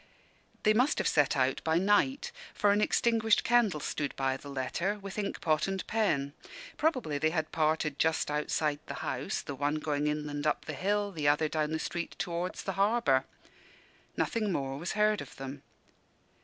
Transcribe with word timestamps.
They 0.63 0.73
must 0.73 0.97
have 0.97 1.07
set 1.07 1.37
out 1.37 1.61
by 1.63 1.77
night; 1.77 2.31
for 2.55 2.71
an 2.71 2.81
extinguished 2.81 3.43
candle 3.43 3.79
stood 3.79 4.15
by 4.15 4.35
the 4.35 4.49
letter, 4.49 4.97
with 4.97 5.19
ink 5.19 5.39
pot 5.41 5.67
and 5.67 5.85
pen. 5.85 6.33
Probably 6.75 7.19
they 7.19 7.29
had 7.29 7.51
parted 7.51 7.99
just 7.99 8.31
outside 8.31 8.79
the 8.87 8.95
house, 9.05 9.43
the 9.43 9.53
one 9.53 9.75
going 9.75 10.07
inland 10.07 10.47
up 10.47 10.65
the 10.65 10.73
hill, 10.73 11.11
the 11.11 11.27
other 11.27 11.47
down 11.47 11.69
the 11.71 11.77
street 11.77 12.15
towards 12.17 12.63
the 12.63 12.73
harbour. 12.81 13.25
Nothing 14.17 14.51
more 14.51 14.79
was 14.79 14.93
heard 14.93 15.21
of 15.21 15.35
them. 15.35 15.61